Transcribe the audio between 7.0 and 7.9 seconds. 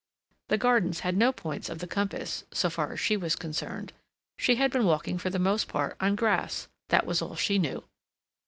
was all she knew.